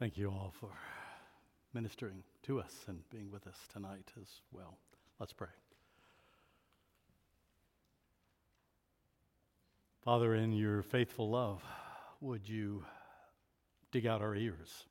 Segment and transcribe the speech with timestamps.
[0.00, 0.70] Thank you all for
[1.74, 4.78] ministering to us and being with us tonight as well.
[5.18, 5.50] Let's pray.
[10.02, 11.62] Father, in your faithful love,
[12.22, 12.82] would you
[13.92, 14.84] dig out our ears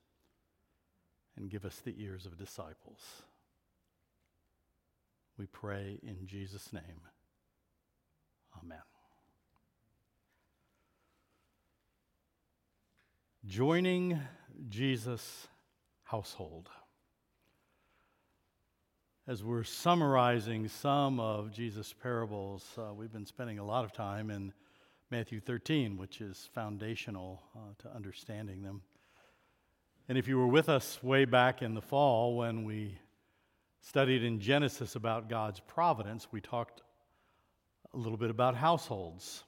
[1.35, 3.23] and give us the ears of disciples?
[5.39, 7.01] We pray in Jesus' name.
[8.63, 8.77] Amen.
[13.47, 14.19] Joining
[14.67, 15.47] Jesus'
[16.03, 16.69] household.
[19.27, 24.31] As we're summarizing some of Jesus' parables, uh, we've been spending a lot of time
[24.31, 24.51] in
[25.11, 28.81] Matthew 13, which is foundational uh, to understanding them.
[30.07, 32.97] And if you were with us way back in the fall when we
[33.81, 36.81] studied in Genesis about God's providence, we talked
[37.93, 39.43] a little bit about households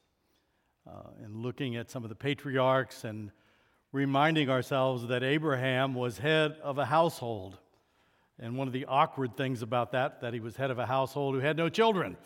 [0.88, 3.32] uh, and looking at some of the patriarchs and
[3.92, 7.58] reminding ourselves that Abraham was head of a household.
[8.40, 11.36] And one of the awkward things about that, that he was head of a household
[11.36, 12.18] who had no children.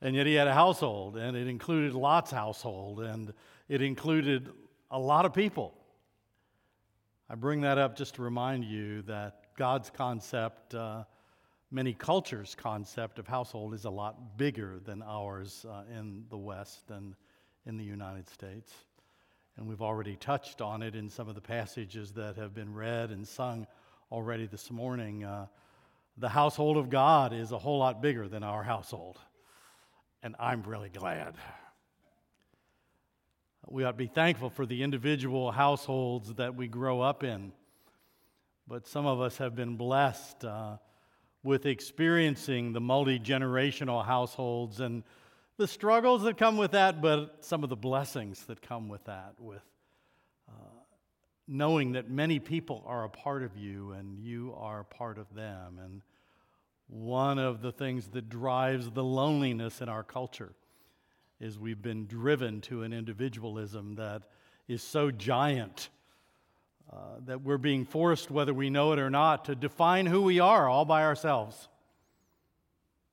[0.00, 3.32] And yet he had a household, and it included Lot's household, and
[3.68, 4.50] it included
[4.90, 5.74] a lot of people.
[7.28, 11.04] I bring that up just to remind you that God's concept, uh,
[11.70, 16.90] many cultures' concept of household, is a lot bigger than ours uh, in the West
[16.90, 17.14] and
[17.66, 18.72] in the United States.
[19.60, 23.10] And we've already touched on it in some of the passages that have been read
[23.10, 23.66] and sung
[24.10, 25.22] already this morning.
[25.22, 25.48] Uh,
[26.16, 29.18] the household of God is a whole lot bigger than our household.
[30.22, 31.34] And I'm really glad.
[33.68, 37.52] We ought to be thankful for the individual households that we grow up in.
[38.66, 40.78] But some of us have been blessed uh,
[41.42, 45.02] with experiencing the multi generational households and
[45.60, 49.34] the struggles that come with that, but some of the blessings that come with that,
[49.38, 49.60] with
[50.48, 50.52] uh,
[51.46, 55.26] knowing that many people are a part of you and you are a part of
[55.34, 55.78] them.
[55.84, 56.00] And
[56.86, 60.54] one of the things that drives the loneliness in our culture
[61.40, 64.22] is we've been driven to an individualism that
[64.66, 65.90] is so giant
[66.90, 66.96] uh,
[67.26, 70.70] that we're being forced, whether we know it or not, to define who we are
[70.70, 71.68] all by ourselves,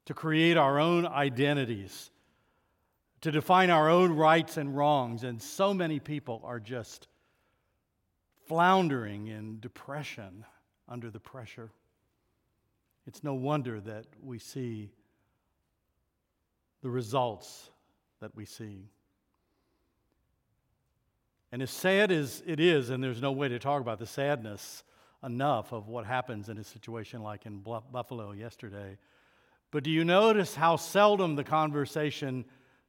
[0.06, 2.10] to create our own identities
[3.22, 5.24] to define our own rights and wrongs.
[5.24, 7.08] And so many people are just
[8.48, 10.46] floundering in depression
[10.88, 11.70] under the pressure.
[13.06, 14.92] It's no wonder that we see
[16.82, 17.70] the results
[18.20, 18.90] that we see.
[21.52, 24.84] And as sad as it is, and there's no way to talk about the sadness
[25.24, 28.98] enough of what happens in a situation like in Buffalo yesterday,
[29.72, 32.46] but do you notice how seldom the conversation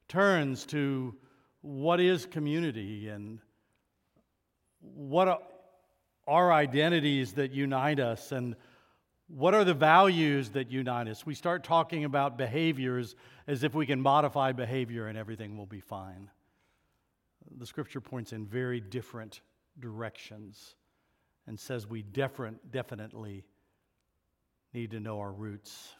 [0.09, 1.15] turns to
[1.61, 3.39] what is community and
[4.81, 5.41] what
[6.27, 8.55] are identities that unite us and
[9.27, 11.25] what are the values that unite us.
[11.25, 13.15] We start talking about behaviors
[13.47, 16.29] as if we can modify behavior and everything will be fine.
[17.57, 19.41] The scripture points in very different
[19.79, 20.75] directions
[21.45, 23.45] and says we definitely
[24.73, 25.95] need to know our roots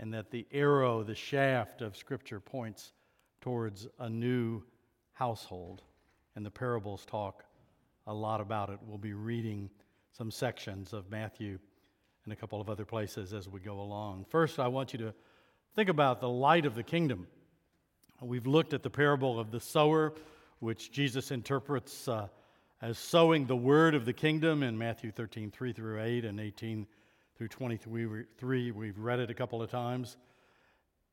[0.00, 2.94] and that the arrow, the shaft of Scripture points
[3.42, 4.62] towards a new
[5.12, 5.82] household.
[6.34, 7.44] And the parables talk
[8.06, 8.78] a lot about it.
[8.86, 9.68] We'll be reading
[10.16, 11.58] some sections of Matthew
[12.24, 14.24] and a couple of other places as we go along.
[14.30, 15.14] First, I want you to
[15.76, 17.26] think about the light of the kingdom.
[18.22, 20.14] We've looked at the parable of the sower,
[20.60, 22.28] which Jesus interprets uh,
[22.80, 26.86] as sowing the word of the kingdom in Matthew 13, 3 through 8, and 18
[27.40, 28.70] through 23.
[28.70, 30.18] We've read it a couple of times.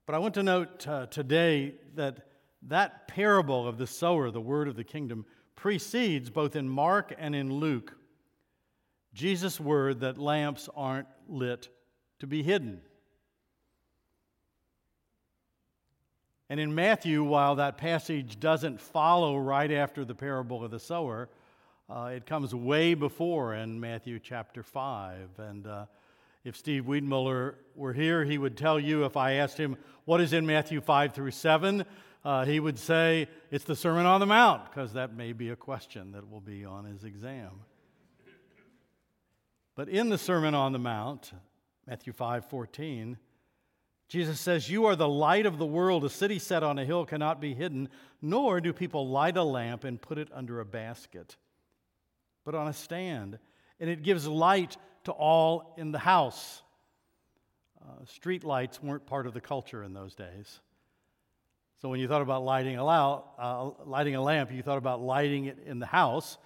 [0.06, 2.28] But I want to note uh, today that
[2.64, 5.26] that parable of the sower, the word of the kingdom,
[5.56, 7.96] precedes both in Mark and in Luke
[9.14, 11.70] Jesus' word that lamps aren't lit
[12.20, 12.82] to be hidden.
[16.50, 21.30] And in Matthew, while that passage doesn't follow right after the parable of the sower,
[21.90, 25.30] uh, it comes way before in Matthew chapter 5.
[25.38, 25.86] And uh,
[26.48, 30.32] if Steve Wiedmuller were here, he would tell you if I asked him what is
[30.32, 31.84] in Matthew 5 through 7,
[32.24, 35.58] uh, he would say it's the Sermon on the Mount, because that may be a
[35.58, 37.52] question that will be on his exam.
[39.76, 41.34] But in the Sermon on the Mount,
[41.86, 43.18] Matthew 5 14,
[44.08, 46.06] Jesus says, You are the light of the world.
[46.06, 47.90] A city set on a hill cannot be hidden,
[48.22, 51.36] nor do people light a lamp and put it under a basket,
[52.46, 53.38] but on a stand.
[53.82, 56.62] And it gives light to all in the house.
[57.82, 60.60] Uh, street lights weren't part of the culture in those days.
[61.82, 65.46] So when you thought about lighting a, uh, lighting a lamp, you thought about lighting
[65.46, 66.38] it in the house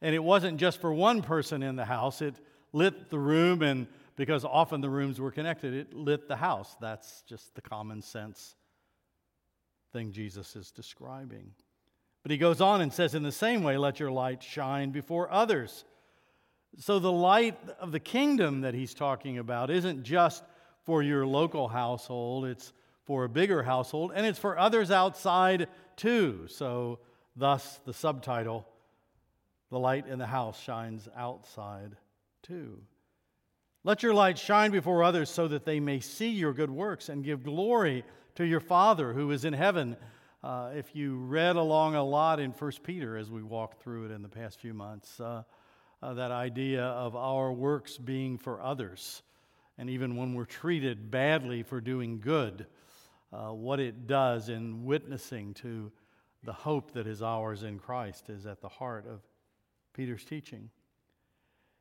[0.00, 2.34] And it wasn't just for one person in the house, it
[2.72, 3.86] lit the room, and
[4.16, 6.76] because often the rooms were connected, it lit the house.
[6.80, 8.56] That's just the common sense
[9.92, 11.52] thing Jesus is describing.
[12.22, 15.32] But he goes on and says, In the same way, let your light shine before
[15.32, 15.84] others.
[16.80, 20.44] So the light of the kingdom that he's talking about isn't just
[20.84, 22.72] for your local household, it's
[23.04, 26.46] for a bigger household, and it's for others outside too.
[26.48, 27.00] So,
[27.34, 28.68] thus, the subtitle
[29.70, 31.96] The Light in the House Shines Outside
[32.42, 32.78] too.
[33.82, 37.24] Let your light shine before others so that they may see your good works and
[37.24, 38.04] give glory
[38.36, 39.96] to your Father who is in heaven.
[40.44, 44.10] Uh, if you read along a lot in 1 Peter as we walked through it
[44.12, 45.42] in the past few months, uh,
[46.02, 49.22] uh, that idea of our works being for others,
[49.76, 52.66] and even when we're treated badly for doing good,
[53.32, 55.92] uh, what it does in witnessing to
[56.44, 59.20] the hope that is ours in Christ is at the heart of
[59.92, 60.70] Peter's teaching.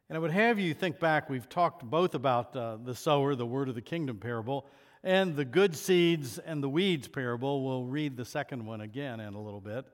[0.10, 3.46] And I would have you think back, we've talked both about uh, the sower, the
[3.46, 4.66] word of the kingdom parable,
[5.04, 7.64] and the good seeds and the weeds parable.
[7.64, 9.86] We'll read the second one again in a little bit,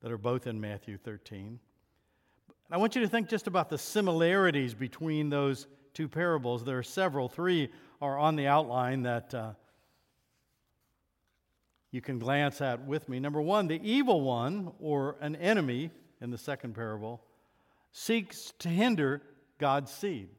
[0.00, 1.58] that are both in Matthew 13.
[2.72, 6.64] I want you to think just about the similarities between those two parables.
[6.64, 7.68] There are several, three
[8.00, 9.50] are on the outline that uh,
[11.90, 13.20] you can glance at with me.
[13.20, 15.90] Number one, the evil one, or an enemy
[16.22, 17.22] in the second parable,
[17.90, 19.20] seeks to hinder
[19.58, 20.30] God's seed.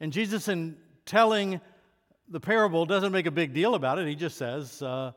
[0.00, 0.76] And Jesus, in
[1.06, 1.60] telling
[2.28, 4.08] the parable, doesn't make a big deal about it.
[4.08, 5.12] He just says, uh,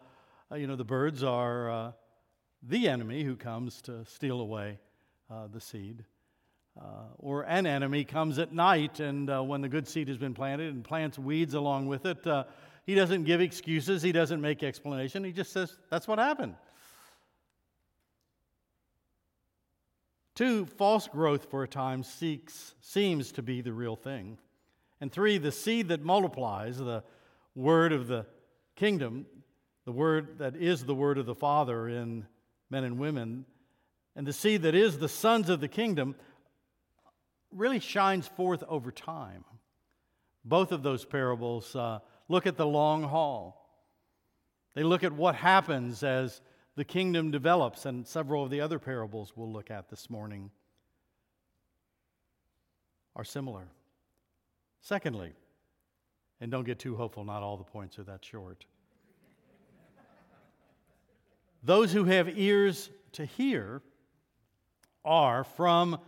[0.51, 1.91] uh, you know, the birds are uh,
[2.61, 4.77] the enemy who comes to steal away
[5.31, 6.03] uh, the seed.
[6.79, 6.83] Uh,
[7.17, 10.73] or an enemy comes at night, and uh, when the good seed has been planted
[10.73, 12.25] and plants weeds along with it,
[12.85, 15.23] he doesn't give excuses, he doesn't make explanation.
[15.23, 16.55] He just says, that's what happened.
[20.33, 24.37] Two, false growth for a time seeks, seems to be the real thing.
[24.99, 27.03] And three, the seed that multiplies, the
[27.53, 28.25] word of the
[28.75, 29.25] kingdom,
[29.85, 32.25] the word that is the word of the Father in
[32.69, 33.45] men and women,
[34.15, 36.15] and the seed that is the sons of the kingdom
[37.53, 39.43] really shines forth over time.
[40.43, 43.57] Both of those parables uh, look at the long haul.
[44.73, 46.41] They look at what happens as
[46.75, 50.49] the kingdom develops, and several of the other parables we'll look at this morning
[53.15, 53.67] are similar.
[54.79, 55.33] Secondly,
[56.39, 58.65] and don't get too hopeful, not all the points are that short.
[61.63, 63.83] Those who have ears to hear
[65.05, 65.99] are from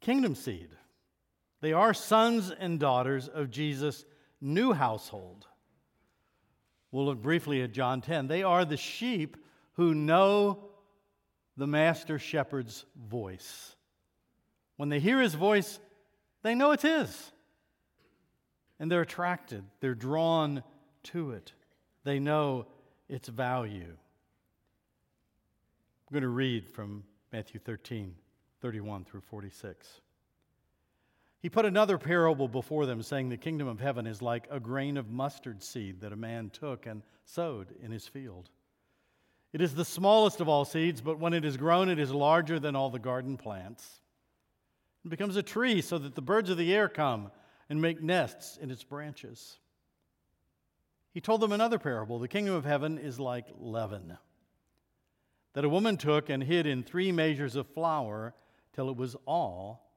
[0.00, 0.70] kingdom seed.
[1.60, 4.04] They are sons and daughters of Jesus'
[4.40, 5.46] new household.
[6.90, 8.28] We'll look briefly at John 10.
[8.28, 9.36] They are the sheep
[9.74, 10.64] who know
[11.56, 13.74] the master shepherd's voice.
[14.76, 15.80] When they hear his voice,
[16.42, 17.32] they know it's his.
[18.78, 20.62] And they're attracted, they're drawn
[21.04, 21.52] to it.
[22.04, 22.66] They know
[23.08, 23.96] its value.
[26.08, 27.02] I'm going to read from
[27.32, 28.14] Matthew 13,
[28.60, 30.00] 31 through 46.
[31.40, 34.96] He put another parable before them, saying, The kingdom of heaven is like a grain
[34.96, 38.50] of mustard seed that a man took and sowed in his field.
[39.52, 42.58] It is the smallest of all seeds, but when it is grown, it is larger
[42.58, 44.00] than all the garden plants.
[45.04, 47.30] It becomes a tree so that the birds of the air come
[47.70, 49.58] and make nests in its branches.
[51.14, 54.18] He told them another parable The kingdom of heaven is like leaven
[55.58, 58.32] that a woman took and hid in three measures of flour
[58.78, 59.90] till it was all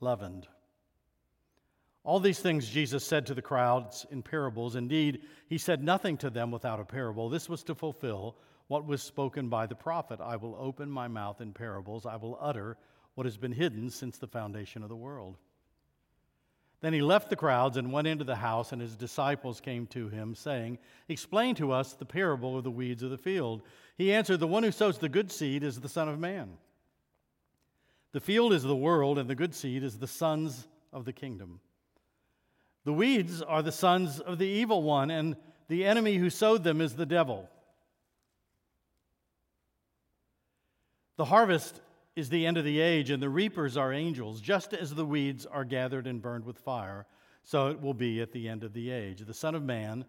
[0.00, 0.48] leavened.
[2.02, 4.74] All these things Jesus said to the crowds in parables.
[4.74, 5.20] Indeed,
[5.50, 7.28] he said nothing to them without a parable.
[7.28, 11.42] This was to fulfill what was spoken by the prophet I will open my mouth
[11.42, 12.78] in parables, I will utter
[13.16, 15.36] what has been hidden since the foundation of the world.
[16.80, 20.08] Then he left the crowds and went into the house, and his disciples came to
[20.08, 20.78] him, saying,
[21.10, 23.60] Explain to us the parable of the weeds of the field.
[23.98, 26.56] He answered, The one who sows the good seed is the Son of Man.
[28.12, 31.60] The field is the world, and the good seed is the sons of the kingdom.
[32.84, 35.36] The weeds are the sons of the evil one, and
[35.68, 37.48] the enemy who sowed them is the devil.
[41.16, 41.80] The harvest
[42.14, 44.40] is the end of the age, and the reapers are angels.
[44.40, 47.06] Just as the weeds are gathered and burned with fire,
[47.42, 49.20] so it will be at the end of the age.
[49.20, 50.04] The Son of Man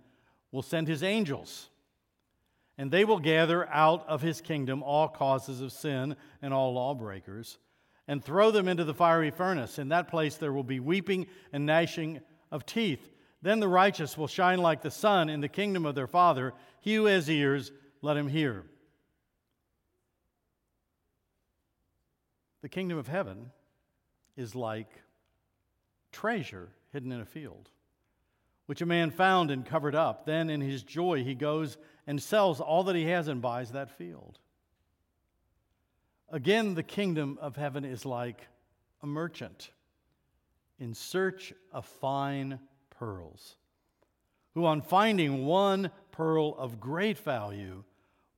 [0.51, 1.70] will send his angels,
[2.77, 7.58] and they will gather out of his kingdom all causes of sin and all lawbreakers,
[8.08, 9.80] and throw them into the fiery furnace.
[9.80, 12.22] In that place there will be weeping and gnashing
[12.52, 13.12] of teeth.
[13.42, 16.54] Then the righteous will shine like the sun in the kingdom of their Father.
[16.80, 17.72] He who has ears,
[18.02, 18.66] let him hear.
[22.68, 23.50] the kingdom of heaven
[24.36, 24.90] is like
[26.12, 27.70] treasure hidden in a field,
[28.66, 30.26] which a man found and covered up.
[30.26, 33.98] Then, in his joy, he goes and sells all that he has and buys that
[33.98, 34.40] field.
[36.29, 38.48] Again, the kingdom of heaven is like
[39.01, 39.72] a merchant
[40.77, 43.55] in search of fine pearls,
[44.53, 47.84] who, on finding one pearl of great value,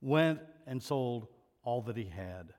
[0.00, 1.26] went and sold
[1.64, 2.52] all that he had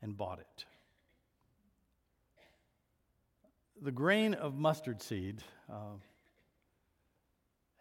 [0.00, 0.64] and bought it.
[3.80, 5.96] The grain of mustard seed, uh,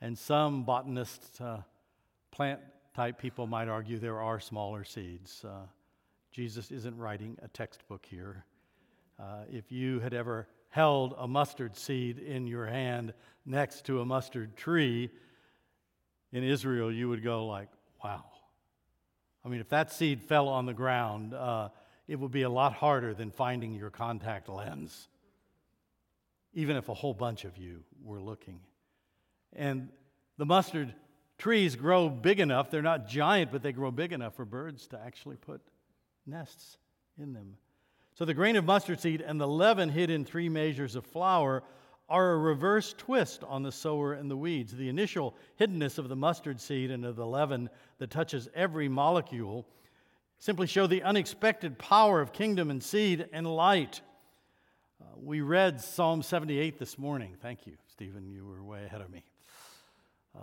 [0.01, 1.61] and some botanists, uh,
[2.31, 2.59] plant
[2.93, 5.45] type people might argue there are smaller seeds.
[5.45, 5.65] Uh,
[6.31, 8.45] Jesus isn't writing a textbook here.
[9.19, 13.13] Uh, if you had ever held a mustard seed in your hand
[13.45, 15.09] next to a mustard tree
[16.31, 17.69] in Israel, you would go like,
[18.03, 18.25] "Wow."
[19.43, 21.69] I mean, if that seed fell on the ground, uh,
[22.07, 25.07] it would be a lot harder than finding your contact lens,
[26.53, 28.59] even if a whole bunch of you were looking.
[29.53, 29.89] And
[30.37, 30.93] the mustard
[31.41, 34.99] trees grow big enough, they're not giant, but they grow big enough for birds to
[35.03, 35.59] actually put
[36.27, 36.77] nests
[37.17, 37.57] in them.
[38.13, 41.63] So the grain of mustard seed and the leaven hid in three measures of flour
[42.07, 44.71] are a reverse twist on the sower and the weeds.
[44.71, 49.65] The initial hiddenness of the mustard seed and of the leaven that touches every molecule
[50.37, 54.01] simply show the unexpected power of kingdom and seed and light.
[55.01, 57.35] Uh, we read Psalm 78 this morning.
[57.41, 58.29] Thank you, Stephen.
[58.29, 59.23] You were way ahead of me.
[60.35, 60.41] Uh,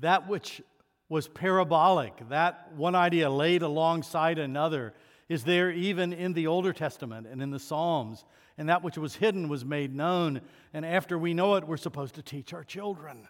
[0.00, 0.62] that which
[1.08, 4.94] was parabolic, that one idea laid alongside another,
[5.28, 8.24] is there even in the Older Testament and in the Psalms.
[8.56, 10.40] And that which was hidden was made known.
[10.72, 13.28] And after we know it, we're supposed to teach our children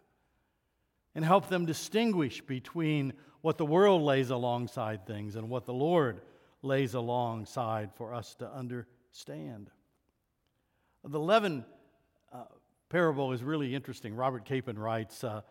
[1.14, 6.20] and help them distinguish between what the world lays alongside things and what the Lord
[6.62, 9.70] lays alongside for us to understand.
[11.04, 11.64] The leaven
[12.32, 12.44] uh,
[12.88, 14.14] parable is really interesting.
[14.14, 15.42] Robert Capon writes, uh,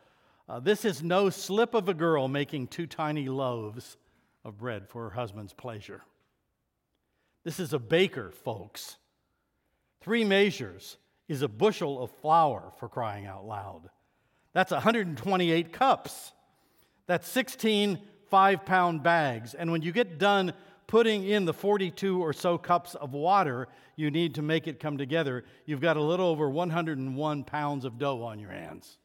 [0.47, 3.97] uh, this is no slip of a girl making two tiny loaves
[4.43, 6.01] of bread for her husband's pleasure.
[7.43, 8.97] This is a baker, folks.
[10.01, 10.97] Three measures
[11.27, 13.89] is a bushel of flour for crying out loud.
[14.53, 16.31] That's 128 cups.
[17.07, 17.99] That's 16
[18.33, 19.53] five pound bags.
[19.53, 20.53] And when you get done
[20.87, 24.97] putting in the 42 or so cups of water you need to make it come
[24.97, 28.97] together, you've got a little over 101 pounds of dough on your hands.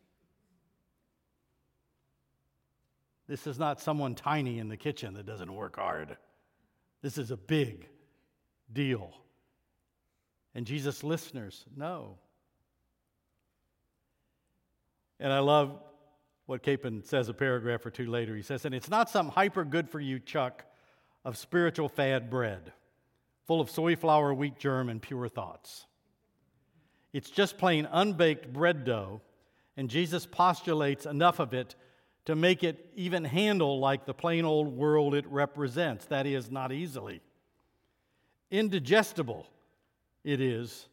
[3.28, 6.16] This is not someone tiny in the kitchen that doesn't work hard.
[7.02, 7.86] This is a big
[8.72, 9.12] deal.
[10.54, 12.16] And Jesus' listeners know.
[15.20, 15.78] And I love
[16.46, 18.34] what Capon says a paragraph or two later.
[18.34, 20.64] He says, and it's not some hyper good for you chuck
[21.24, 22.72] of spiritual fad bread,
[23.46, 25.86] full of soy flour, wheat germ, and pure thoughts.
[27.12, 29.20] It's just plain unbaked bread dough,
[29.76, 31.74] and Jesus postulates enough of it
[32.28, 36.04] to make it even handle like the plain old world it represents.
[36.04, 37.22] That is, not easily.
[38.50, 39.46] Indigestible
[40.24, 40.88] it is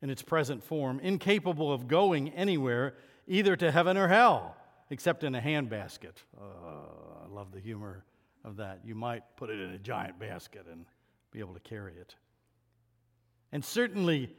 [0.00, 2.94] in its present form, incapable of going anywhere,
[3.26, 4.54] either to heaven or hell,
[4.90, 6.22] except in a handbasket.
[6.40, 6.44] Uh,
[7.24, 8.04] I love the humor
[8.44, 8.78] of that.
[8.84, 10.84] You might put it in a giant basket and
[11.32, 12.14] be able to carry it.
[13.50, 14.36] And certainly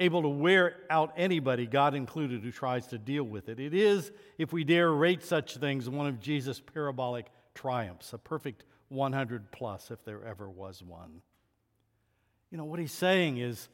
[0.00, 3.58] able to wear out anybody, God included, who tries to deal with it.
[3.58, 8.64] It is, if we dare rate such things, one of Jesus' parabolic triumphs, a perfect
[8.90, 11.20] 100 plus, if there ever was one.
[12.50, 13.68] You know, what he's saying is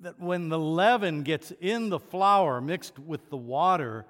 [0.00, 4.04] that when the leaven gets in the flour mixed with the water,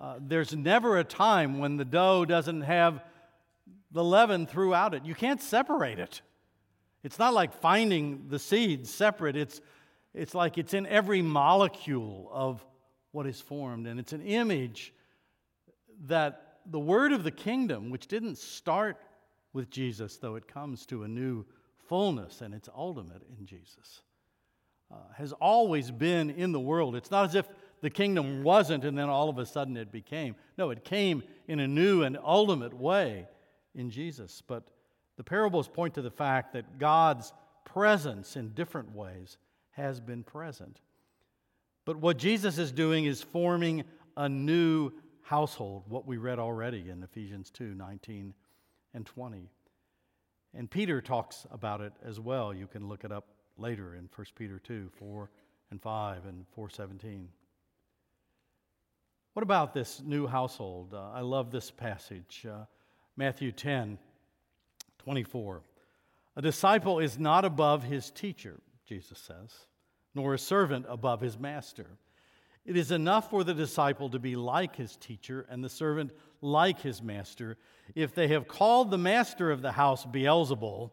[0.00, 3.02] uh, there's never a time when the dough doesn't have
[3.92, 5.04] the leaven throughout it.
[5.04, 6.22] You can't separate it.
[7.04, 9.36] It's not like finding the seeds separate.
[9.36, 9.60] It's
[10.14, 12.64] it's like it's in every molecule of
[13.12, 13.86] what is formed.
[13.86, 14.92] And it's an image
[16.06, 18.98] that the word of the kingdom, which didn't start
[19.52, 21.44] with Jesus, though it comes to a new
[21.88, 24.02] fullness and it's ultimate in Jesus,
[24.90, 26.94] uh, has always been in the world.
[26.94, 27.48] It's not as if
[27.80, 30.34] the kingdom wasn't and then all of a sudden it became.
[30.56, 33.26] No, it came in a new and ultimate way
[33.74, 34.42] in Jesus.
[34.46, 34.64] But
[35.16, 37.32] the parables point to the fact that God's
[37.64, 39.38] presence in different ways
[39.78, 40.80] has been present.
[41.86, 43.84] But what Jesus is doing is forming
[44.16, 44.92] a new
[45.22, 48.34] household, what we read already in Ephesians 2 19
[48.92, 49.48] and 20.
[50.54, 52.52] And Peter talks about it as well.
[52.52, 55.30] You can look it up later in 1 Peter 2 4
[55.70, 57.28] and 5 and 417.
[59.34, 60.92] What about this new household?
[60.92, 62.44] Uh, I love this passage.
[62.50, 62.64] Uh,
[63.16, 63.98] Matthew 10
[64.98, 65.62] 24.
[66.36, 69.54] A disciple is not above his teacher, Jesus says,
[70.14, 71.86] nor a servant above his master.
[72.64, 76.80] It is enough for the disciple to be like his teacher and the servant like
[76.80, 77.58] his master.
[77.94, 80.90] If they have called the master of the house Beelzebul,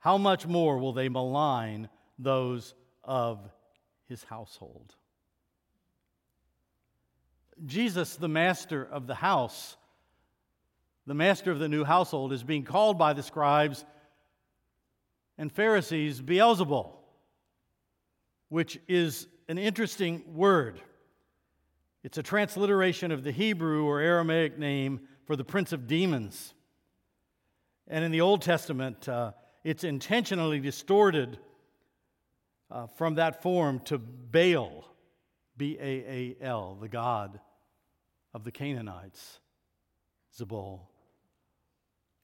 [0.00, 2.74] how much more will they malign those
[3.04, 3.38] of
[4.08, 4.94] his household?
[7.64, 9.76] Jesus, the master of the house,
[11.06, 13.84] the master of the new household, is being called by the scribes
[15.38, 16.90] and Pharisees Beelzebul,
[18.48, 20.80] which is an interesting word.
[22.04, 26.52] It's a transliteration of the Hebrew or Aramaic name for the prince of demons.
[27.88, 29.32] And in the Old Testament, uh,
[29.64, 31.38] it's intentionally distorted
[32.70, 34.84] uh, from that form to Baal,
[35.56, 37.38] B A A L, the god
[38.34, 39.40] of the Canaanites,
[40.36, 40.80] Zebul,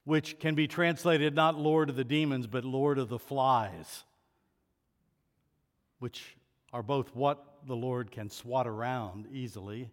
[0.08, 4.04] which can be translated not Lord of the demons, but Lord of the flies,
[5.98, 6.34] which
[6.72, 9.90] are both what the Lord can swat around easily.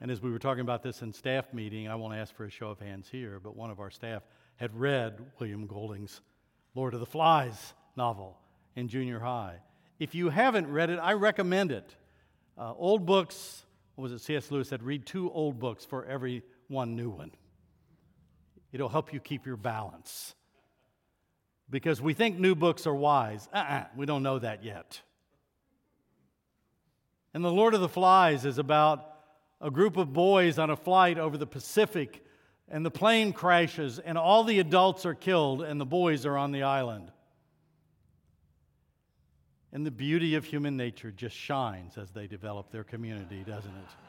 [0.00, 2.50] And as we were talking about this in staff meeting, I won't ask for a
[2.50, 4.22] show of hands here, but one of our staff
[4.54, 6.20] had read William Golding's
[6.76, 8.38] Lord of the Flies novel
[8.76, 9.56] in junior high.
[9.98, 11.96] If you haven't read it, I recommend it.
[12.56, 13.64] Uh, old books,
[13.96, 14.20] what was it?
[14.20, 14.52] C.S.
[14.52, 17.32] Lewis said, read two old books for every one new one.
[18.72, 20.34] It'll help you keep your balance.
[21.70, 23.48] Because we think new books are wise.
[23.52, 25.00] Uh-uh, we don't know that yet.
[27.34, 29.04] And The Lord of the Flies is about
[29.60, 32.24] a group of boys on a flight over the Pacific,
[32.68, 36.52] and the plane crashes, and all the adults are killed, and the boys are on
[36.52, 37.10] the island.
[39.72, 44.07] And the beauty of human nature just shines as they develop their community, doesn't it?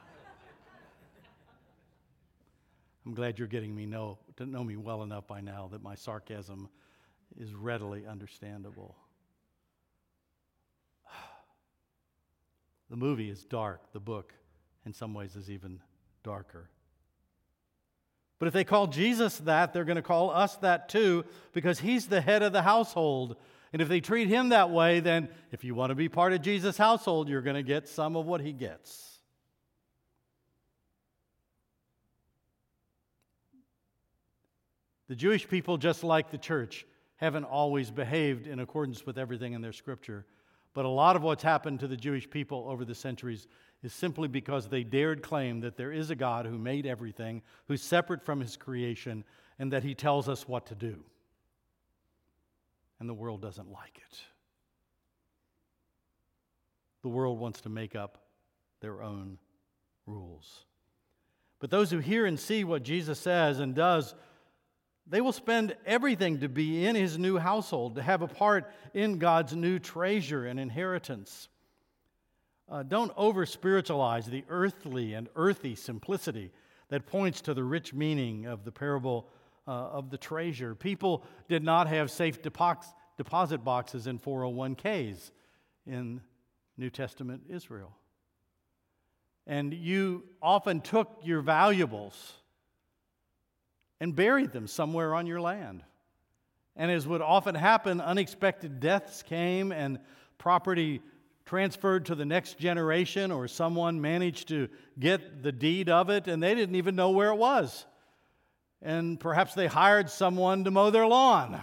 [3.06, 5.96] I'm glad you're getting me know, to know me well enough by now that my
[5.96, 6.70] sarcasm
[7.40, 8.96] is readily understandable.
[12.90, 14.34] The movie is dark, the book,
[14.84, 15.80] in some ways, is even
[16.24, 16.72] darker.
[18.40, 22.08] But if they call Jesus that, they're going to call us that too, because he's
[22.08, 23.36] the head of the household.
[23.74, 26.42] And if they treat him that way, then if you want to be part of
[26.42, 29.19] Jesus' household, you're going to get some of what he gets.
[35.10, 36.86] The Jewish people, just like the church,
[37.18, 40.26] haven't always behaved in accordance with everything in their scripture.
[40.74, 43.48] But a lot of what's happened to the Jewish people over the centuries
[43.84, 47.82] is simply because they dared claim that there is a God who made everything, who's
[47.82, 49.26] separate from his creation,
[49.58, 51.04] and that he tells us what to do
[53.00, 54.18] and the world doesn't like it.
[57.02, 58.18] The world wants to make up
[58.82, 59.38] their own
[60.06, 60.66] rules.
[61.60, 64.16] But those who hear and see what Jesus says and does,
[65.10, 69.18] they will spend everything to be in his new household, to have a part in
[69.18, 71.50] God's new treasure and inheritance.
[72.70, 76.52] Uh, don't over spiritualize the earthly and earthy simplicity
[76.90, 79.28] that points to the rich meaning of the parable
[79.68, 80.76] uh, of the treasure.
[80.76, 85.32] People did not have safe deposit boxes in 401ks
[85.88, 86.22] in
[86.78, 87.96] New Testament Israel.
[89.48, 92.34] And you often took your valuables
[94.00, 95.84] and buried them somewhere on your land.
[96.76, 100.00] And as would often happen, unexpected deaths came and
[100.38, 101.02] property
[101.46, 106.42] transferred to the next generation, or someone managed to get the deed of it and
[106.42, 107.86] they didn't even know where it was
[108.82, 111.62] and perhaps they hired someone to mow their lawn,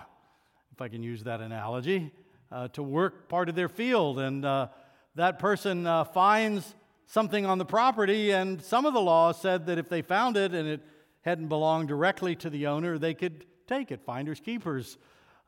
[0.73, 2.13] if I can use that analogy,
[2.53, 4.19] uh, to work part of their field.
[4.19, 4.69] And uh,
[5.15, 6.75] that person uh, finds
[7.07, 10.53] something on the property, and some of the law said that if they found it
[10.53, 10.81] and it
[11.27, 14.97] hadn't belonged directly to the owner, they could take it, finders keepers.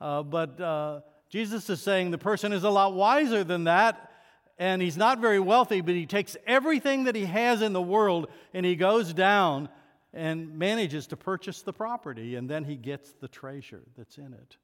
[0.00, 4.12] Uh, but uh, Jesus is saying the person is a lot wiser than that.
[4.58, 8.26] And he's not very wealthy, but he takes everything that he has in the world
[8.52, 9.68] and he goes down
[10.12, 14.56] and manages to purchase the property, and then he gets the treasure that's in it.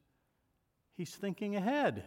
[0.96, 2.02] He's thinking ahead.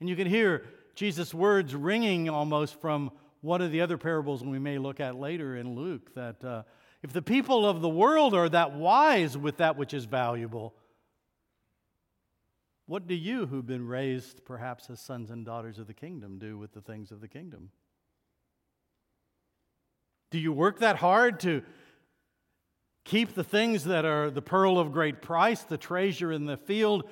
[0.00, 0.64] And you can hear
[0.94, 5.56] Jesus' words ringing almost from one of the other parables we may look at later
[5.56, 6.62] in Luke that uh,
[7.02, 10.74] if the people of the world are that wise with that which is valuable,
[12.86, 16.56] what do you, who've been raised perhaps as sons and daughters of the kingdom, do
[16.56, 17.70] with the things of the kingdom?
[20.30, 21.62] Do you work that hard to
[23.04, 27.08] keep the things that are the pearl of great price, the treasure in the field,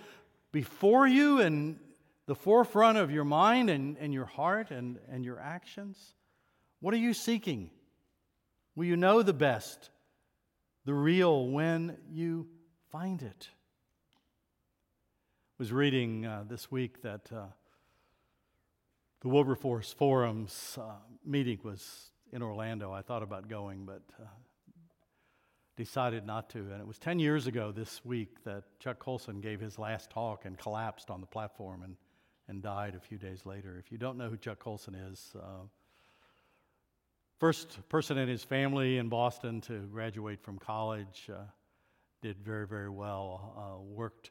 [0.53, 1.79] before you and
[2.27, 6.15] the forefront of your mind and, and your heart and, and your actions?
[6.81, 7.71] What are you seeking?
[8.77, 9.91] Will you know the best
[10.85, 12.47] the real when you
[12.91, 13.49] find it.
[14.13, 14.19] I
[15.59, 17.47] was reading uh, this week that uh,
[19.23, 22.93] the Wilberforce Forum's uh, meeting was in Orlando.
[22.93, 24.27] I thought about going, but uh,
[25.77, 26.59] decided not to.
[26.59, 30.45] And it was 10 years ago this week that Chuck Colson gave his last talk
[30.45, 31.97] and collapsed on the platform and,
[32.49, 33.77] and died a few days later.
[33.79, 35.65] If you don't know who Chuck Colson is, uh,
[37.39, 41.43] first person in his family in Boston to graduate from college, uh,
[42.23, 44.31] did very, very well, uh, worked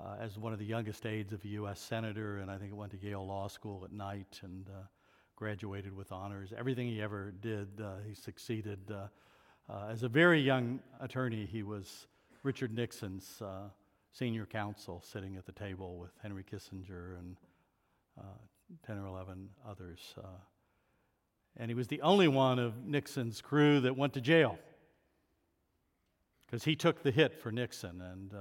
[0.00, 1.80] uh, as one of the youngest aides of a U.S.
[1.80, 4.86] senator, and I think went to Yale Law School at night and uh,
[5.36, 6.52] graduated with honors.
[6.56, 8.78] Everything he ever did, uh, he succeeded.
[8.90, 12.06] Uh, uh, as a very young attorney, he was
[12.42, 13.68] Richard Nixon's uh,
[14.12, 17.36] senior counsel, sitting at the table with Henry Kissinger and
[18.86, 20.14] 10 or 11 others.
[21.56, 24.58] And he was the only one of Nixon's crew that went to jail
[26.46, 28.00] because he took the hit for Nixon.
[28.00, 28.34] And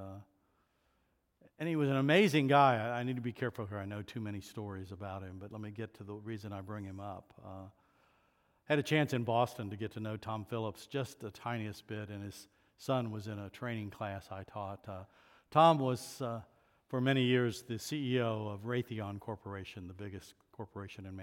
[1.59, 2.77] and he was an amazing guy.
[2.77, 3.77] I, I, need to be careful here.
[3.77, 6.61] I know too many stories about him, but let me get to the reason I
[6.61, 7.33] bring him up.
[7.45, 7.67] Uh,
[8.63, 12.09] had a chance in Boston to get to know Tom Phillips just the tiniest bit,
[12.09, 14.87] and his son was in a training class I taught.
[14.87, 15.03] Uh,
[15.51, 16.39] Tom was, uh,
[16.87, 21.15] for many years, the CEO of Raytheon Corporation, the biggest corporation in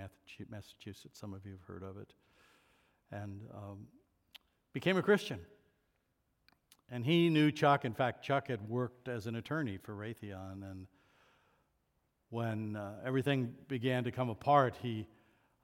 [0.49, 1.21] Massachusetts.
[1.21, 2.15] Some of you have heard of it.
[3.13, 3.87] And um,
[4.73, 5.39] became a Christian.
[6.91, 7.85] And he knew Chuck.
[7.85, 10.63] In fact, Chuck had worked as an attorney for Raytheon.
[10.63, 10.87] And
[12.31, 15.07] when uh, everything began to come apart, he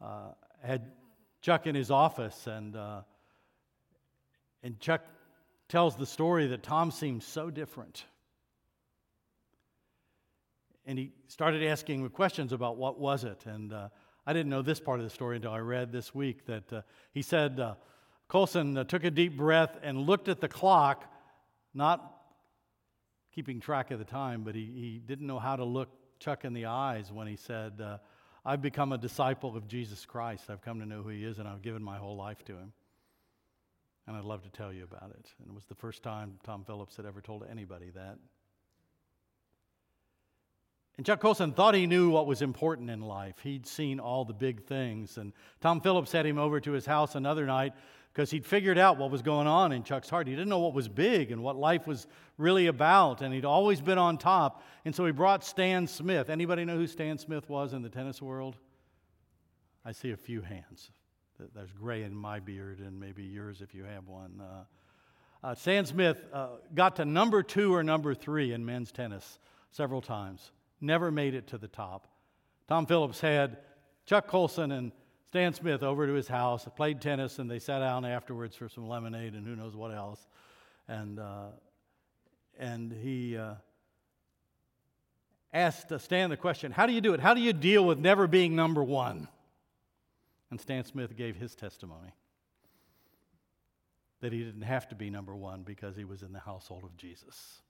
[0.02, 0.32] uh,
[0.62, 0.92] had
[1.40, 2.46] Chuck in his office.
[2.46, 3.00] And, uh,
[4.62, 5.00] and Chuck
[5.70, 8.04] tells the story that Tom seemed so different.
[10.84, 13.46] And he started asking questions about what was it.
[13.46, 13.88] And uh,
[14.26, 16.82] I didn't know this part of the story until I read this week that uh,
[17.12, 17.74] he said, uh,
[18.28, 21.04] Colson uh, took a deep breath and looked at the clock
[21.74, 22.22] not
[23.32, 26.52] keeping track of the time, but he, he didn't know how to look Chuck in
[26.52, 27.98] the eyes when he said, uh,
[28.44, 30.50] I've become a disciple of Jesus Christ.
[30.50, 32.72] I've come to know who he is, and I've given my whole life to him.
[34.06, 35.32] And I'd love to tell you about it.
[35.38, 38.18] And it was the first time Tom Phillips had ever told anybody that.
[40.96, 43.38] And Chuck Colson thought he knew what was important in life.
[43.42, 45.16] He'd seen all the big things.
[45.16, 47.72] And Tom Phillips had him over to his house another night
[48.12, 50.26] because he'd figured out what was going on in Chuck's heart.
[50.26, 53.80] He didn't know what was big and what life was really about, and he'd always
[53.80, 54.62] been on top.
[54.84, 56.28] And so he brought Stan Smith.
[56.28, 58.56] Anybody know who Stan Smith was in the tennis world?
[59.84, 60.90] I see a few hands.
[61.54, 64.40] There's gray in my beard, and maybe yours if you have one.
[64.40, 69.38] Uh, uh, Stan Smith uh, got to number two or number three in men's tennis
[69.72, 72.08] several times, never made it to the top.
[72.68, 73.58] Tom Phillips had
[74.06, 74.92] Chuck Colson and
[75.28, 78.86] Stan Smith over to his house, played tennis, and they sat down afterwards for some
[78.86, 80.26] lemonade and who knows what else.
[80.88, 81.46] And, uh,
[82.58, 83.54] and he uh,
[85.52, 87.20] asked Stan the question How do you do it?
[87.20, 89.28] How do you deal with never being number one?
[90.50, 92.12] And Stan Smith gave his testimony
[94.20, 96.96] that he didn't have to be number one because he was in the household of
[96.96, 97.62] Jesus.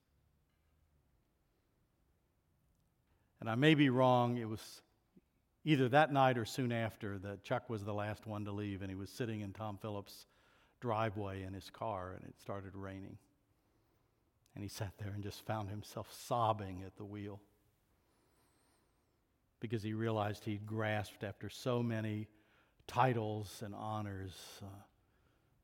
[3.42, 4.83] And I may be wrong, it was
[5.64, 8.88] either that night or soon after that Chuck was the last one to leave and
[8.88, 10.26] he was sitting in Tom Phillips'
[10.81, 13.18] driveway in his car and it started raining.
[14.55, 17.40] And he sat there and just found himself sobbing at the wheel
[19.59, 22.28] because he realized he'd grasped after so many
[22.87, 24.66] titles and honors, uh,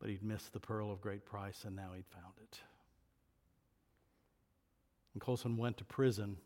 [0.00, 2.58] but he'd missed the pearl of great price and now he'd found it.
[5.14, 6.38] And Colson went to prison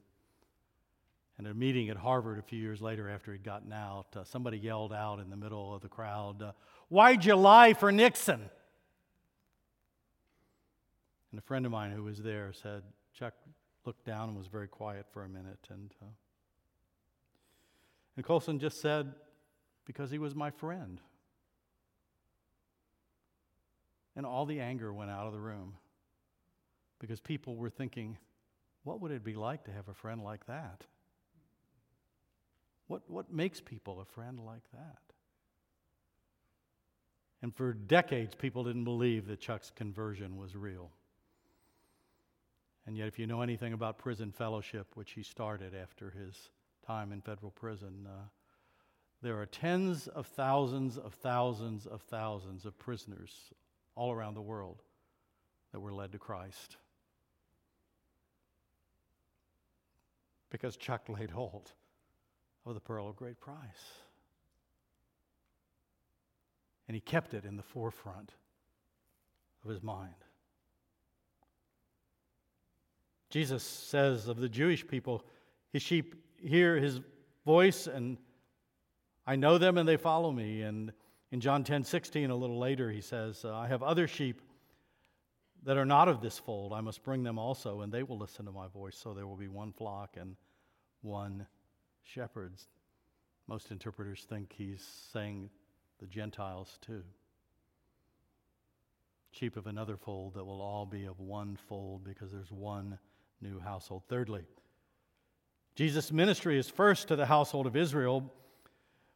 [1.38, 4.58] in a meeting at Harvard a few years later after he'd gotten out, uh, somebody
[4.58, 6.52] yelled out in the middle of the crowd, uh,
[6.88, 8.50] Why'd you lie for Nixon?
[11.30, 12.82] And a friend of mine who was there said,
[13.14, 13.32] Chuck
[13.86, 15.66] looked down and was very quiet for a minute.
[15.70, 16.06] And, uh,
[18.16, 19.14] and Colson just said,
[19.86, 21.00] Because he was my friend.
[24.14, 25.74] And all the anger went out of the room
[26.98, 28.18] because people were thinking,
[28.84, 30.84] What would it be like to have a friend like that?
[32.92, 34.98] What, what makes people a friend like that?
[37.40, 40.90] And for decades, people didn't believe that Chuck's conversion was real.
[42.86, 46.50] And yet, if you know anything about prison fellowship, which he started after his
[46.86, 48.24] time in federal prison, uh,
[49.22, 53.54] there are tens of thousands of thousands of thousands of prisoners
[53.94, 54.82] all around the world
[55.72, 56.76] that were led to Christ.
[60.50, 61.72] Because Chuck laid hold
[62.64, 63.58] of the pearl of great price.
[66.88, 68.32] And he kept it in the forefront
[69.64, 70.14] of his mind.
[73.30, 75.24] Jesus says of the Jewish people,
[75.72, 77.00] his sheep hear his
[77.46, 78.18] voice and
[79.26, 80.62] I know them and they follow me.
[80.62, 80.92] And
[81.30, 84.42] in John 10 16, a little later, he says, uh, I have other sheep
[85.64, 86.72] that are not of this fold.
[86.72, 88.96] I must bring them also, and they will listen to my voice.
[88.96, 90.36] So there will be one flock and
[91.02, 91.46] one
[92.02, 92.54] shepherd.
[93.46, 95.50] Most interpreters think he's saying
[95.98, 97.02] the Gentiles too.
[99.30, 102.98] Sheep of another fold that will all be of one fold because there's one
[103.40, 104.02] new household.
[104.08, 104.44] Thirdly,
[105.74, 108.30] Jesus' ministry is first to the household of Israel,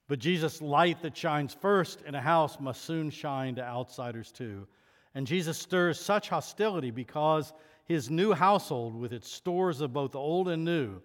[0.09, 4.67] but Jesus' light that shines first in a house must soon shine to outsiders too.
[5.15, 7.53] And Jesus stirs such hostility because
[7.85, 11.01] his new household, with its stores of both old and new,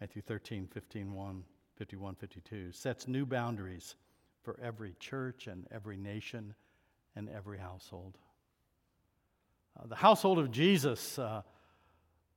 [0.00, 1.44] Matthew 13, 15, 1,
[1.76, 3.96] 51, 52, sets new boundaries
[4.42, 6.54] for every church and every nation
[7.16, 8.18] and every household.
[9.78, 11.42] Uh, the household of Jesus, uh,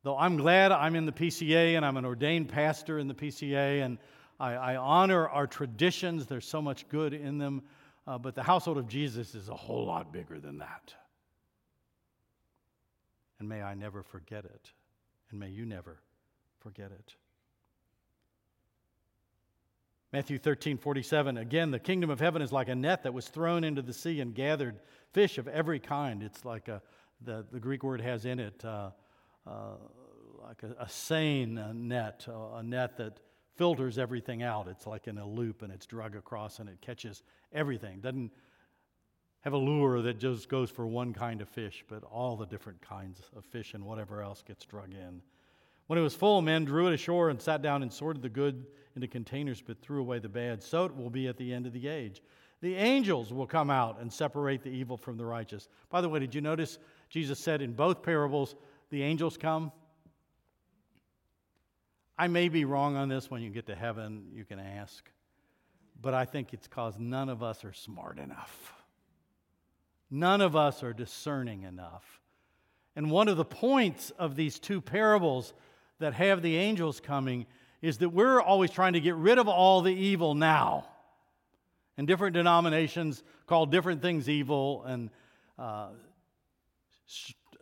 [0.04, 3.84] though I'm glad I'm in the PCA and I'm an ordained pastor in the PCA
[3.84, 3.98] and
[4.39, 7.63] I, I honor our traditions, there's so much good in them,
[8.06, 10.93] uh, but the household of Jesus is a whole lot bigger than that.
[13.39, 14.72] And may I never forget it,
[15.30, 16.00] and may you never
[16.60, 17.15] forget it.
[20.17, 21.38] Matthew 13, 47.
[21.38, 24.19] Again, the kingdom of heaven is like a net that was thrown into the sea
[24.19, 24.80] and gathered
[25.13, 26.23] fish of every kind.
[26.23, 26.82] It's like a,
[27.21, 28.89] the, the Greek word has in it uh,
[29.45, 29.75] uh,
[30.41, 33.19] like a, a seine net, a net that
[33.58, 34.67] filters everything out.
[34.67, 37.21] It's like in a loop and it's drug across and it catches
[37.53, 37.99] everything.
[37.99, 38.32] Doesn't
[39.41, 42.82] have a lure that just goes for one kind of fish, but all the different
[42.82, 45.21] kinds of fish and whatever else gets drug in.
[45.88, 48.65] When it was full, men drew it ashore and sat down and sorted the good
[48.95, 50.62] into containers, but threw away the bad.
[50.62, 52.21] So it will be at the end of the age.
[52.62, 55.69] The angels will come out and separate the evil from the righteous.
[55.89, 58.56] By the way, did you notice Jesus said in both parables,
[58.89, 59.71] the angels come?
[62.17, 63.30] I may be wrong on this.
[63.30, 65.10] When you get to heaven, you can ask.
[66.02, 68.73] But I think it's because none of us are smart enough.
[70.10, 72.19] None of us are discerning enough.
[72.95, 75.54] And one of the points of these two parables
[75.99, 77.45] that have the angels coming
[77.81, 80.88] is that we're always trying to get rid of all the evil now.
[81.97, 85.10] And different denominations call different things evil and
[85.57, 85.89] uh,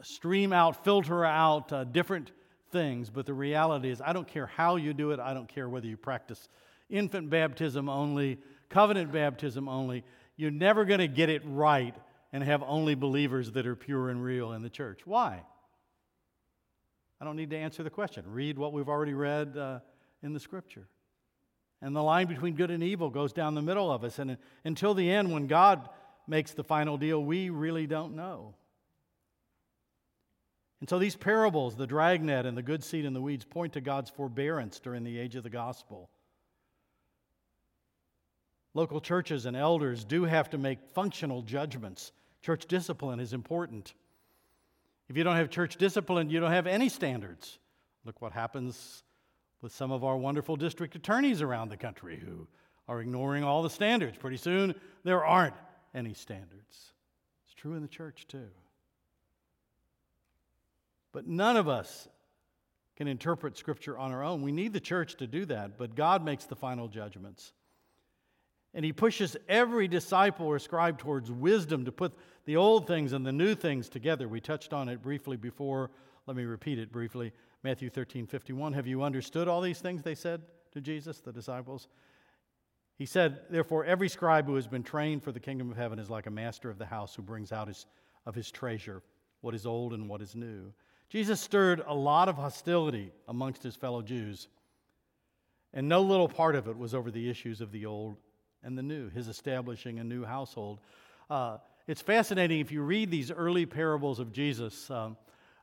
[0.01, 2.31] stream out, filter out uh, different
[2.71, 3.09] things.
[3.09, 5.87] But the reality is, I don't care how you do it, I don't care whether
[5.87, 6.49] you practice
[6.89, 10.03] infant baptism only, covenant baptism only.
[10.35, 11.95] You're never going to get it right
[12.33, 15.01] and have only believers that are pure and real in the church.
[15.05, 15.43] Why?
[17.19, 18.23] I don't need to answer the question.
[18.27, 19.79] Read what we've already read uh,
[20.21, 20.87] in the scripture.
[21.81, 24.19] And the line between good and evil goes down the middle of us.
[24.19, 25.87] And until the end, when God
[26.27, 28.55] makes the final deal, we really don't know.
[30.81, 33.81] And so these parables, the dragnet and the good seed in the weeds, point to
[33.81, 36.09] God's forbearance during the age of the gospel.
[38.73, 42.11] Local churches and elders do have to make functional judgments.
[42.41, 43.93] Church discipline is important.
[45.07, 47.59] If you don't have church discipline, you don't have any standards.
[48.05, 49.03] Look what happens
[49.61, 52.47] with some of our wonderful district attorneys around the country who
[52.87, 54.17] are ignoring all the standards.
[54.17, 55.55] Pretty soon, there aren't
[55.93, 56.93] any standards.
[57.45, 58.49] It's true in the church, too.
[61.11, 62.07] But none of us
[62.95, 64.41] can interpret Scripture on our own.
[64.41, 67.53] We need the church to do that, but God makes the final judgments.
[68.75, 72.13] And He pushes every disciple or scribe towards wisdom to put
[72.45, 74.27] the old things and the new things together.
[74.27, 75.89] We touched on it briefly before.
[76.27, 77.33] Let me repeat it briefly.
[77.63, 78.73] Matthew 13, 51.
[78.73, 80.03] Have you understood all these things?
[80.03, 81.87] They said to Jesus, the disciples.
[82.97, 86.09] He said, Therefore, every scribe who has been trained for the kingdom of heaven is
[86.09, 87.85] like a master of the house who brings out his,
[88.25, 89.01] of his treasure
[89.41, 90.71] what is old and what is new.
[91.09, 94.47] Jesus stirred a lot of hostility amongst his fellow Jews,
[95.73, 98.17] and no little part of it was over the issues of the old
[98.65, 100.79] and the new, his establishing a new household.
[101.29, 104.89] Uh, it's fascinating if you read these early parables of Jesus.
[104.89, 105.15] Um,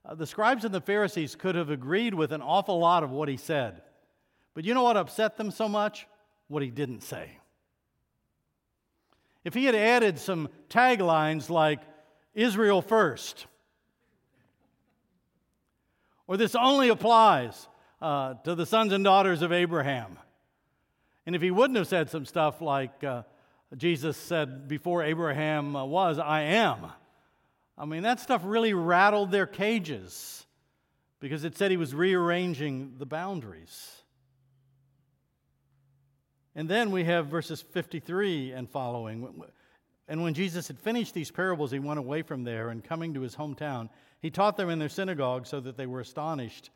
[0.06, 3.28] uh, the scribes and the Pharisees could have agreed with an awful lot of what
[3.28, 3.82] he said.
[4.54, 6.06] But you know what upset them so much?
[6.46, 7.38] What he didn't say.
[9.44, 11.80] If he had added some taglines like
[12.34, 13.46] Israel first,
[16.28, 17.66] or this only applies
[18.00, 20.18] uh, to the sons and daughters of Abraham,
[21.26, 23.22] and if he wouldn't have said some stuff like uh,
[23.76, 26.86] Jesus said before Abraham uh, was, I am,
[27.78, 30.46] I mean, that stuff really rattled their cages
[31.20, 34.02] because it said he was rearranging the boundaries.
[36.54, 39.42] And then we have verses 53 and following.
[40.06, 43.20] And when Jesus had finished these parables, he went away from there and coming to
[43.20, 43.88] his hometown,
[44.20, 46.70] he taught them in their synagogue so that they were astonished.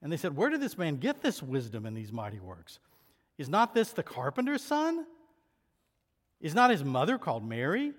[0.00, 2.78] And they said, Where did this man get this wisdom and these mighty works?
[3.38, 5.06] Is not this the carpenter's son?
[6.40, 7.92] Is not his mother called Mary?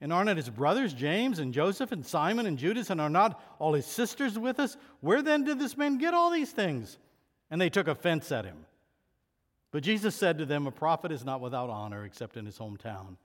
[0.00, 2.90] And are not his brothers James and Joseph and Simon and Judas?
[2.90, 4.76] And are not all his sisters with us?
[5.00, 6.98] Where then did this man get all these things?
[7.50, 8.66] And they took offense at him.
[9.70, 13.16] But Jesus said to them, A prophet is not without honor except in his hometown,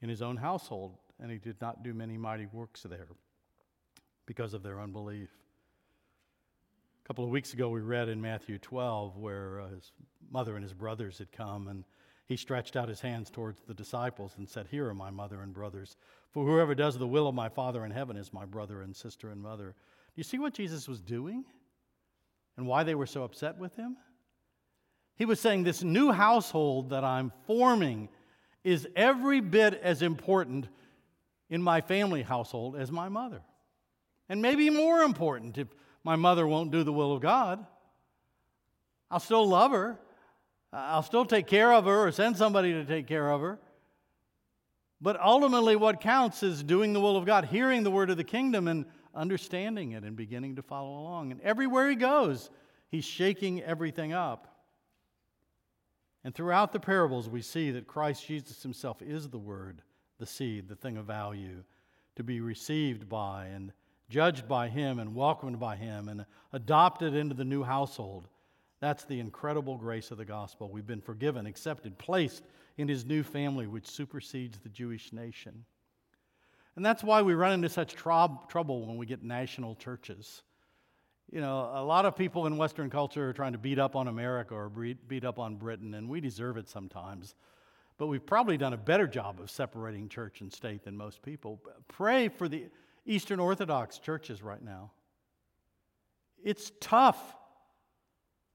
[0.00, 0.96] in his own household.
[1.20, 3.08] And he did not do many mighty works there
[4.26, 5.30] because of their unbelief.
[7.06, 9.92] A couple of weeks ago, we read in Matthew 12 where uh, his
[10.28, 11.84] mother and his brothers had come, and
[12.26, 15.54] he stretched out his hands towards the disciples and said, Here are my mother and
[15.54, 15.96] brothers.
[16.32, 19.30] For whoever does the will of my Father in heaven is my brother and sister
[19.30, 19.66] and mother.
[19.66, 21.44] Do you see what Jesus was doing
[22.56, 23.96] and why they were so upset with him?
[25.14, 28.08] He was saying, This new household that I'm forming
[28.64, 30.66] is every bit as important
[31.50, 33.42] in my family household as my mother.
[34.28, 35.68] And maybe more important if
[36.06, 37.66] my mother won't do the will of God.
[39.10, 39.98] I'll still love her.
[40.72, 43.58] I'll still take care of her or send somebody to take care of her.
[45.00, 48.22] But ultimately, what counts is doing the will of God, hearing the word of the
[48.22, 48.84] kingdom and
[49.16, 51.32] understanding it and beginning to follow along.
[51.32, 52.50] And everywhere he goes,
[52.88, 54.62] he's shaking everything up.
[56.22, 59.82] And throughout the parables, we see that Christ Jesus himself is the word,
[60.20, 61.64] the seed, the thing of value
[62.14, 63.72] to be received by and
[64.08, 68.28] judged by Him and welcomed by Him and adopted into the new household.
[68.80, 70.70] That's the incredible grace of the gospel.
[70.70, 72.44] We've been forgiven, accepted, placed
[72.76, 75.64] in His new family, which supersedes the Jewish nation.
[76.76, 80.42] And that's why we run into such trouble when we get national churches.
[81.32, 84.08] You know, a lot of people in Western culture are trying to beat up on
[84.08, 87.34] America or beat up on Britain, and we deserve it sometimes.
[87.98, 91.60] But we've probably done a better job of separating church and state than most people.
[91.88, 92.66] Pray for the
[93.06, 94.90] Eastern Orthodox churches right now.
[96.42, 97.18] It's tough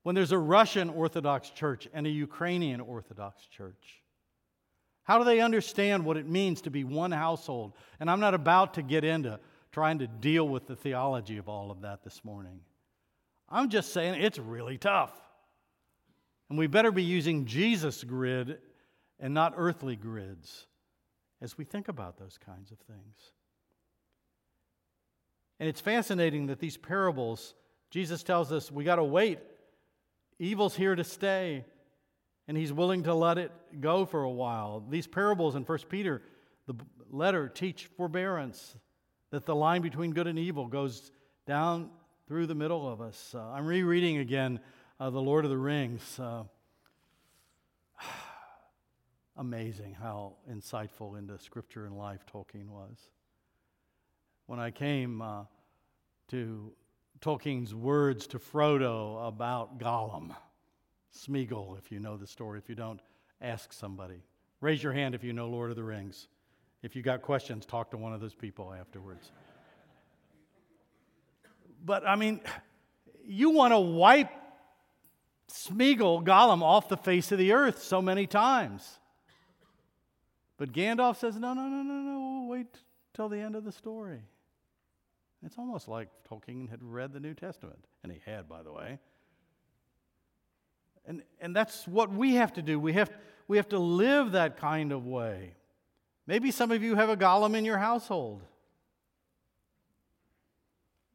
[0.04, 4.02] when there's a Russian Orthodox church and a Ukrainian Orthodox church.
[5.04, 7.74] How do they understand what it means to be one household?
[8.00, 9.40] And I'm not about to get into
[9.72, 12.60] trying to deal with the theology of all of that this morning.
[13.50, 15.12] I'm just saying it's really tough.
[16.50, 18.58] And we better be using Jesus' grid
[19.20, 20.68] and not earthly grids
[21.42, 23.32] as we think about those kinds of things.
[25.62, 27.54] And it's fascinating that these parables,
[27.92, 29.38] Jesus tells us we got to wait.
[30.40, 31.66] Evil's here to stay,
[32.48, 34.84] and he's willing to let it go for a while.
[34.90, 36.24] These parables in 1 Peter,
[36.66, 36.74] the
[37.12, 38.76] letter, teach forbearance,
[39.30, 41.12] that the line between good and evil goes
[41.46, 41.92] down
[42.28, 43.36] through the middle of us.
[43.36, 44.62] Uh, I'm rereading again
[45.00, 46.20] uh, The Lord of the Rings.
[46.20, 46.42] Uh,
[49.38, 52.98] amazing how insightful into scripture and life Tolkien was
[54.48, 55.44] when I came uh,
[56.30, 56.74] to
[57.22, 60.36] Tolkien's words to Frodo about Gollum.
[61.16, 62.58] Smeagol, if you know the story.
[62.58, 63.00] If you don't,
[63.42, 64.24] ask somebody.
[64.60, 66.28] Raise your hand if you know Lord of the Rings.
[66.82, 69.32] If you got questions, talk to one of those people afterwards.
[71.86, 72.42] but I mean,
[73.24, 74.32] you want to wipe
[75.52, 79.00] Smeagol, Gollum, off the face of the earth so many times.
[80.58, 82.68] But Gandalf says, no, no, no, no, no, wait
[83.22, 84.20] till the end of the story.
[85.46, 88.98] It's almost like Tolkien had read the New Testament, and he had, by the way.
[91.06, 92.80] And, and that's what we have to do.
[92.80, 93.12] We have,
[93.48, 95.54] we have to live that kind of way.
[96.26, 98.42] Maybe some of you have a Gollum in your household.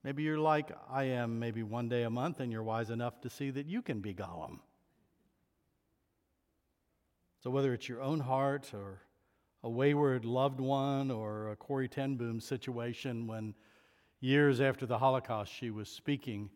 [0.04, 3.30] Maybe you're like I am, maybe one day a month, and you're wise enough to
[3.30, 4.60] see that you can be Gollum.
[7.42, 9.00] So, whether it's your own heart or
[9.66, 13.52] a wayward loved one or a Corrie ten Boom situation when
[14.20, 16.48] years after the Holocaust, she was speaking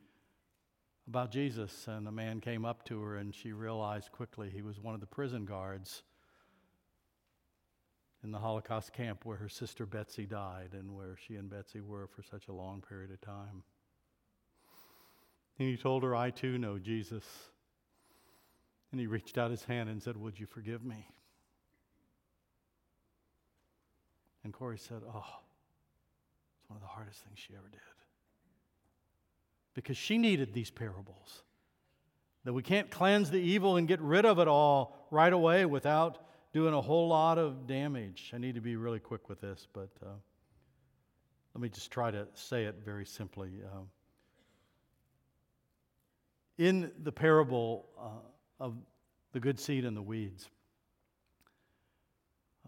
[1.09, 4.79] about Jesus, and a man came up to her, and she realized quickly he was
[4.79, 6.05] one of the prison guards
[8.23, 12.07] in the Holocaust camp where her sister Betsie died and where she and Betsie were
[12.07, 13.65] for such a long period of time.
[15.59, 17.25] And he told her, I too know Jesus.
[18.93, 21.09] And he reached out his hand and said, Would you forgive me?
[24.45, 25.25] And Corrie said, Oh,
[26.69, 27.81] one of the hardest things she ever did.
[29.75, 31.43] Because she needed these parables.
[32.45, 36.19] That we can't cleanse the evil and get rid of it all right away without
[36.53, 38.31] doing a whole lot of damage.
[38.35, 40.09] I need to be really quick with this, but uh,
[41.55, 43.51] let me just try to say it very simply.
[43.65, 43.81] Uh,
[46.59, 48.75] in the parable uh, of
[49.33, 50.49] the good seed and the weeds,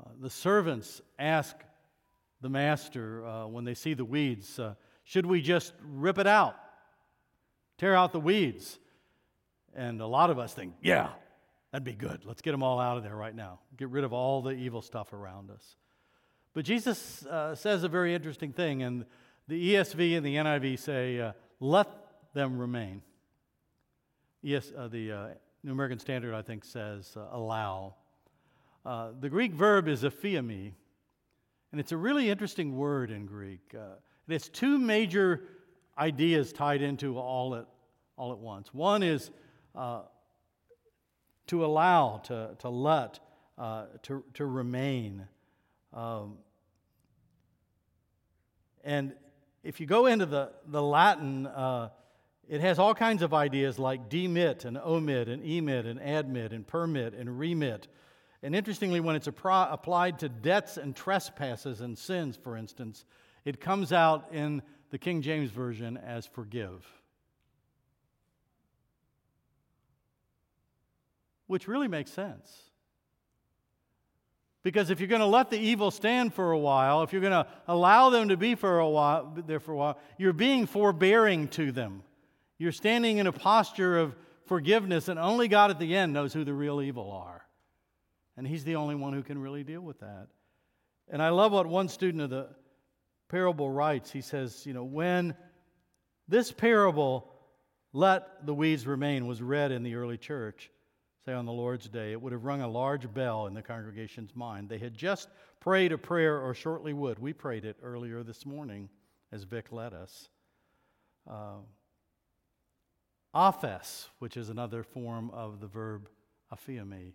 [0.04, 1.56] Uh, the servants ask
[2.40, 4.74] the master uh, when they see the weeds, uh,
[5.04, 6.56] should we just rip it out?
[7.78, 8.78] Tear out the weeds?
[9.74, 11.10] And a lot of us think, yeah,
[11.70, 12.24] that'd be good.
[12.24, 13.60] Let's get them all out of there right now.
[13.76, 15.76] Get rid of all the evil stuff around us.
[16.52, 19.06] But Jesus uh, says a very interesting thing, and
[19.48, 21.88] the ESV and the NIV say, uh, let
[22.34, 23.02] them remain.
[24.42, 27.94] Yes, the New American Standard, I think, says allow.
[28.84, 30.72] Uh, the Greek verb is aphiemi,
[31.70, 33.60] and it's a really interesting word in Greek.
[33.74, 33.94] Uh,
[34.28, 35.44] it has two major
[35.96, 37.66] ideas tied into all at,
[38.16, 38.74] all at once.
[38.74, 39.30] One is
[39.74, 40.02] uh,
[41.46, 43.20] to allow, to, to let,
[44.02, 45.26] to, to remain.
[45.92, 46.38] Um,
[48.84, 49.12] and
[49.62, 51.90] if you go into the, the Latin, uh,
[52.48, 56.66] it has all kinds of ideas like demit and omit and emit and admit and
[56.66, 57.86] permit and remit.
[58.42, 63.04] And interestingly, when it's applied to debts and trespasses and sins, for instance,
[63.44, 66.84] it comes out in the King James Version as forgive.
[71.46, 72.70] Which really makes sense.
[74.62, 77.32] Because if you're going to let the evil stand for a while, if you're going
[77.32, 81.48] to allow them to be for a while, there for a while, you're being forbearing
[81.48, 82.02] to them.
[82.58, 84.14] You're standing in a posture of
[84.46, 87.41] forgiveness, and only God at the end knows who the real evil are.
[88.36, 90.28] And He's the only one who can really deal with that.
[91.08, 92.48] And I love what one student of the
[93.28, 94.10] parable writes.
[94.10, 95.34] He says, You know, when
[96.28, 97.30] this parable,
[97.92, 100.70] let the weeds remain, was read in the early church,
[101.26, 104.34] say on the Lord's Day, it would have rung a large bell in the congregation's
[104.34, 104.68] mind.
[104.68, 105.28] They had just
[105.60, 107.18] prayed a prayer, or shortly would.
[107.18, 108.88] We prayed it earlier this morning
[109.30, 110.28] as Vic led us.
[111.30, 111.58] Uh,
[114.18, 116.08] which is another form of the verb
[116.52, 117.12] aphiemi,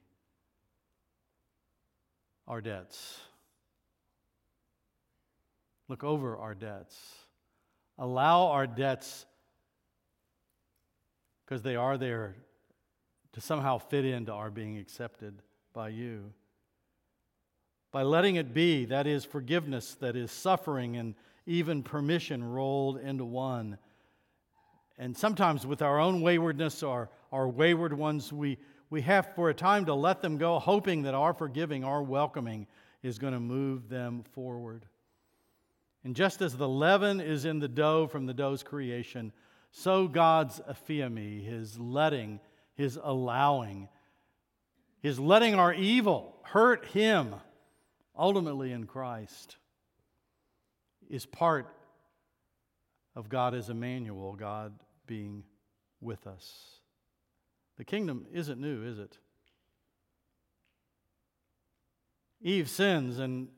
[2.48, 3.20] our debts.
[5.89, 6.98] Look over our debts.
[7.98, 9.26] Allow our debts,
[11.45, 12.36] because they are there
[13.34, 15.41] to somehow fit into our being accepted
[15.74, 16.34] by you.
[17.91, 23.26] By letting it be, that is forgiveness, that is suffering, and even permission rolled into
[23.26, 23.78] one.
[24.98, 28.58] And sometimes with our own waywardness or our wayward ones, we,
[28.89, 32.67] we have for a time to let them go, hoping that our forgiving, our welcoming,
[33.03, 34.85] is going to move them forward.
[36.03, 39.33] And just as the leaven is in the dough from the dough's creation,
[39.71, 42.39] so God's aphiemi, his letting,
[42.75, 43.89] his allowing,
[45.01, 47.35] his letting our evil hurt him
[48.17, 49.57] ultimately in Christ
[51.09, 51.67] is part
[53.15, 54.73] of God as Emmanuel, God
[55.05, 55.43] being
[56.01, 56.79] with us.
[57.78, 59.17] The kingdom isn't new, is it?
[62.41, 63.49] Eve sins, and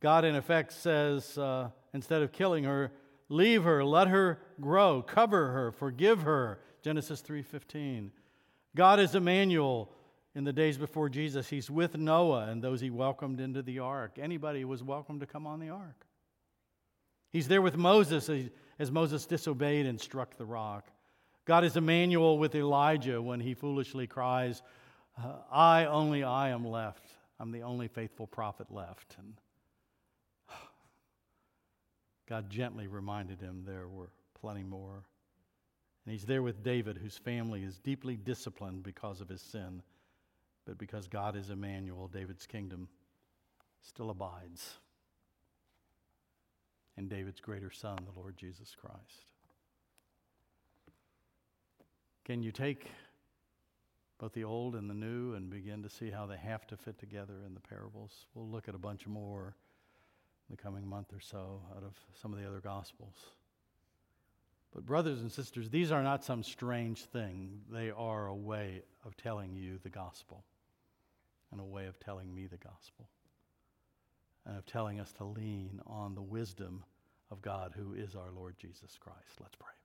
[0.00, 2.92] God, in effect, says, uh, instead of killing her,
[3.28, 8.10] leave her, let her grow, cover her, forgive her, Genesis 3:15.
[8.74, 9.92] God is Emmanuel
[10.34, 11.48] in the days before Jesus.
[11.48, 14.18] He's with Noah and those he welcomed into the ark.
[14.18, 16.06] Anybody was welcome to come on the ark.
[17.30, 18.28] He's there with Moses
[18.78, 20.90] as Moses disobeyed and struck the rock.
[21.44, 24.62] God is Emmanuel with Elijah when he foolishly cries,
[25.18, 27.04] uh, I, only I am left.
[27.40, 29.16] I'm the only faithful prophet left.
[29.18, 29.34] And
[32.28, 35.02] God gently reminded him there were plenty more.
[36.04, 39.82] And he's there with David, whose family is deeply disciplined because of his sin.
[40.64, 42.88] But because God is Emmanuel, David's kingdom
[43.80, 44.78] still abides
[46.96, 49.31] in David's greater son, the Lord Jesus Christ.
[52.24, 52.86] Can you take
[54.18, 56.98] both the old and the new and begin to see how they have to fit
[56.98, 58.26] together in the parables?
[58.34, 59.56] We'll look at a bunch more
[60.48, 63.16] in the coming month or so out of some of the other gospels.
[64.72, 67.60] But, brothers and sisters, these are not some strange thing.
[67.70, 70.44] They are a way of telling you the gospel
[71.50, 73.08] and a way of telling me the gospel
[74.46, 76.84] and of telling us to lean on the wisdom
[77.30, 79.40] of God who is our Lord Jesus Christ.
[79.40, 79.81] Let's pray.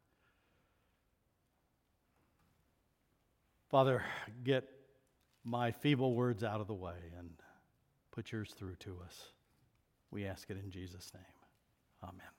[3.69, 4.03] Father,
[4.43, 4.63] get
[5.43, 7.29] my feeble words out of the way and
[8.11, 9.31] put yours through to us.
[10.09, 11.23] We ask it in Jesus' name.
[12.03, 12.36] Amen.